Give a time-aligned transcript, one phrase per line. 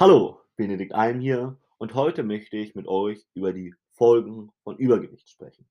[0.00, 5.28] Hallo, Benedikt Alm hier und heute möchte ich mit euch über die Folgen von Übergewicht
[5.28, 5.68] sprechen.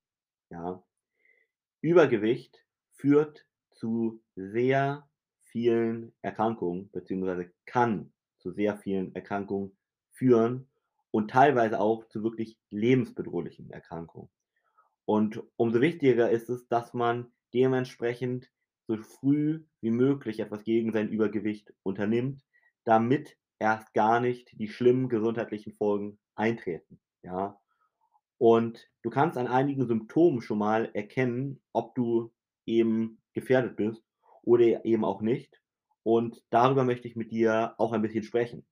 [0.52, 0.84] Ja,
[1.82, 5.10] Übergewicht führt zu sehr
[5.46, 9.76] vielen Erkrankungen beziehungsweise kann zu sehr vielen Erkrankungen
[10.12, 10.70] führen
[11.10, 14.30] und teilweise auch zu wirklich lebensbedrohlichen Erkrankungen.
[15.06, 18.52] Und umso wichtiger ist es, dass man dementsprechend
[18.86, 22.46] so früh wie möglich etwas gegen sein Übergewicht unternimmt,
[22.84, 27.60] damit erst gar nicht die schlimmen gesundheitlichen Folgen eintreten, ja.
[28.38, 32.32] Und du kannst an einigen Symptomen schon mal erkennen, ob du
[32.66, 34.04] eben gefährdet bist
[34.44, 35.62] oder eben auch nicht.
[36.04, 38.66] Und darüber möchte ich mit dir auch ein bisschen sprechen.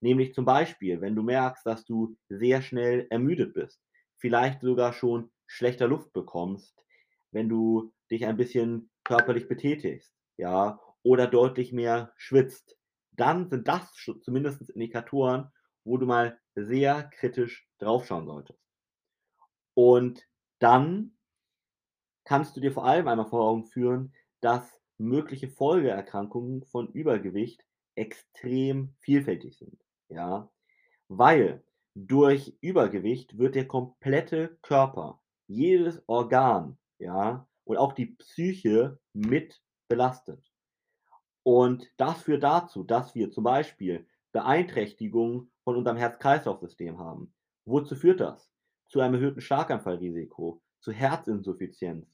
[0.00, 3.82] Nämlich zum Beispiel, wenn du merkst, dass du sehr schnell ermüdet bist,
[4.16, 6.86] vielleicht sogar schon schlechter Luft bekommst,
[7.32, 12.76] wenn du dich ein bisschen körperlich betätigst, ja, oder deutlich mehr schwitzt,
[13.20, 13.92] dann sind das
[14.22, 15.50] zumindest Indikatoren,
[15.84, 18.60] wo du mal sehr kritisch draufschauen solltest.
[19.74, 20.26] Und
[20.58, 21.16] dann
[22.24, 28.94] kannst du dir vor allem einmal vor Augen führen, dass mögliche Folgeerkrankungen von Übergewicht extrem
[29.00, 30.50] vielfältig sind, ja?
[31.08, 39.60] Weil durch Übergewicht wird der komplette Körper, jedes Organ, ja, und auch die Psyche mit
[39.88, 40.49] belastet.
[41.42, 47.34] Und das führt dazu, dass wir zum Beispiel Beeinträchtigungen von unserem Herz-Kreislauf-System haben.
[47.64, 48.52] Wozu führt das?
[48.88, 52.06] Zu einem erhöhten Schlaganfallrisiko, zu Herzinsuffizienz,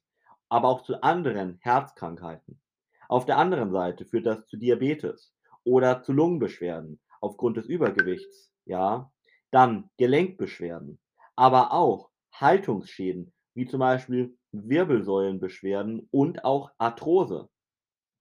[0.49, 2.61] aber auch zu anderen Herzkrankheiten.
[3.09, 9.11] Auf der anderen Seite führt das zu Diabetes oder zu Lungenbeschwerden aufgrund des Übergewichts, ja.
[9.53, 11.01] Dann Gelenkbeschwerden,
[11.37, 17.49] aber auch Haltungsschäden, wie zum Beispiel Wirbelsäulenbeschwerden und auch Arthrose.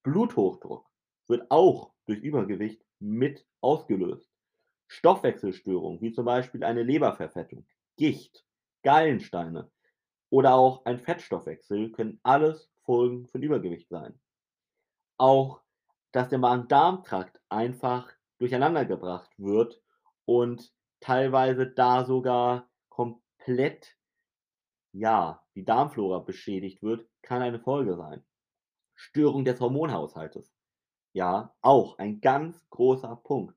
[0.04, 0.86] Bluthochdruck
[1.28, 4.30] wird auch durch Übergewicht mit ausgelöst.
[4.88, 7.66] Stoffwechselstörungen, wie zum Beispiel eine Leberverfettung,
[7.98, 8.46] Gicht,
[8.84, 9.72] Gallensteine
[10.30, 14.20] oder auch ein Fettstoffwechsel, können alles Folgen von Übergewicht sein.
[15.18, 15.62] Auch,
[16.12, 19.82] dass der Magen-Darm-Trakt einfach durcheinandergebracht wird
[20.26, 23.98] und teilweise da sogar komplett,
[24.92, 28.24] ja, die Darmflora beschädigt wird, kann eine Folge sein.
[28.94, 30.54] Störung des Hormonhaushaltes.
[31.16, 33.56] Ja, auch ein ganz großer Punkt.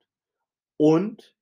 [0.77, 1.35] Und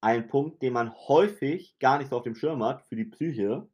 [0.00, 3.68] ein Punkt, den man häufig gar nicht so auf dem Schirm hat für die Psyche.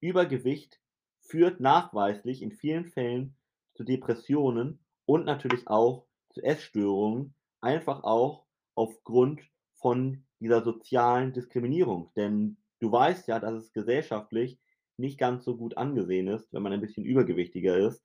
[0.00, 0.80] Übergewicht
[1.20, 3.36] führt nachweislich in vielen Fällen
[3.74, 9.42] zu Depressionen und natürlich auch zu Essstörungen, einfach auch aufgrund
[9.74, 12.10] von dieser sozialen Diskriminierung.
[12.16, 14.58] Denn du weißt ja, dass es gesellschaftlich
[14.96, 18.02] nicht ganz so gut angesehen ist, wenn man ein bisschen übergewichtiger ist.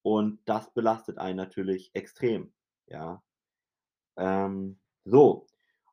[0.00, 2.54] Und das belastet einen natürlich extrem.
[2.90, 3.22] Ja.
[4.16, 5.46] Ähm, so.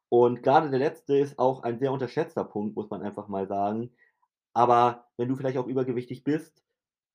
[0.10, 3.92] Und gerade der letzte ist auch ein sehr unterschätzter Punkt, muss man einfach mal sagen.
[4.54, 6.64] Aber wenn du vielleicht auch übergewichtig bist,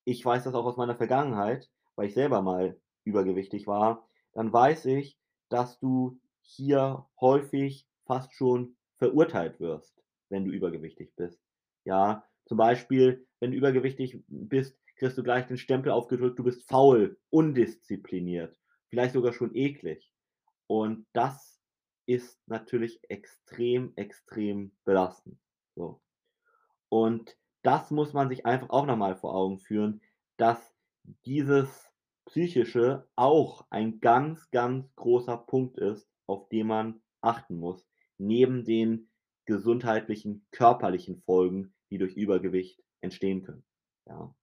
[0.05, 4.87] ich weiß das auch aus meiner Vergangenheit, weil ich selber mal übergewichtig war, dann weiß
[4.87, 11.41] ich, dass du hier häufig fast schon verurteilt wirst, wenn du übergewichtig bist.
[11.85, 16.69] Ja, zum Beispiel, wenn du übergewichtig bist, kriegst du gleich den Stempel aufgedrückt, du bist
[16.69, 18.62] faul, undiszipliniert
[18.93, 20.13] vielleicht sogar schon eklig.
[20.67, 21.59] Und das
[22.05, 25.39] ist natürlich extrem, extrem belastend.
[25.75, 26.03] So.
[26.91, 30.03] Und das muss man sich einfach auch nochmal vor Augen führen,
[30.37, 30.75] dass
[31.25, 31.89] dieses
[32.27, 37.89] Psychische auch ein ganz, ganz großer Punkt ist, auf den man achten muss,
[38.19, 39.09] neben den
[39.47, 43.65] gesundheitlichen, körperlichen Folgen, die durch Übergewicht entstehen können.
[44.07, 44.35] Ja.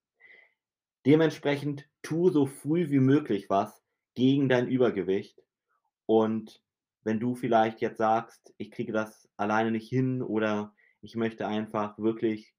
[1.06, 3.80] Dementsprechend tu so früh wie möglich was,
[4.20, 5.40] gegen dein Übergewicht.
[6.04, 6.62] Und
[7.04, 11.98] wenn du vielleicht jetzt sagst, ich kriege das alleine nicht hin oder ich möchte einfach
[11.98, 12.52] wirklich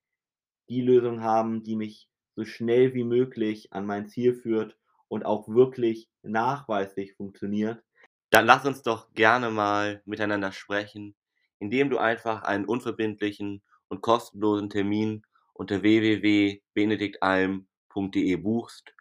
[0.69, 4.75] die Lösung haben, die mich so schnell wie möglich an mein Ziel führt
[5.07, 7.83] und auch wirklich nachweislich funktioniert,
[8.31, 11.15] dann lass uns doch gerne mal miteinander sprechen,
[11.59, 15.21] indem du einfach einen unverbindlichen und kostenlosen Termin
[15.53, 18.95] unter www.benediktalm.de buchst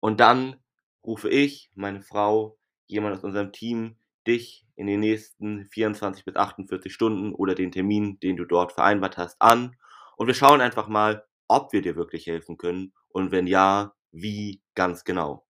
[0.00, 0.62] und dann
[1.04, 3.96] rufe ich, meine Frau, jemand aus unserem Team
[4.26, 9.18] dich in den nächsten 24 bis 48 Stunden oder den Termin, den du dort vereinbart
[9.18, 9.76] hast, an
[10.16, 14.62] und wir schauen einfach mal, ob wir dir wirklich helfen können und wenn ja, wie
[14.74, 15.46] ganz genau.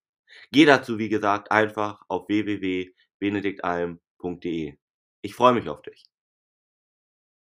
[0.50, 4.76] Geh dazu, wie gesagt, einfach auf www.benediktalm.de.
[5.22, 6.04] Ich freue mich auf dich.